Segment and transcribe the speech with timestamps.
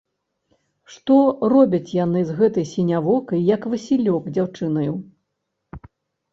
[0.93, 1.17] Што
[1.53, 4.93] робяць яны з гэтай сінявокай, як васілёк, дзяўчынаю?